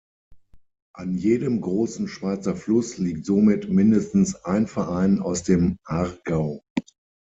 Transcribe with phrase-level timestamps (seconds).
[0.95, 6.63] An jedem grossen Schweizer Fluss liegt somit mindestens ein Verein aus dem Aargau.